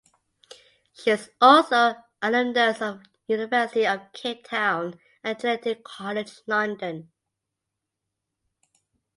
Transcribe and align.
She 0.93 1.11
is 1.11 1.29
also 1.39 1.75
an 1.89 1.95
alumnus 2.23 2.81
of 2.81 3.03
University 3.27 3.85
of 3.85 4.11
Cape 4.13 4.45
Town 4.45 4.99
and 5.23 5.37
Trinity 5.39 5.75
College 5.75 6.41
London. 6.47 7.11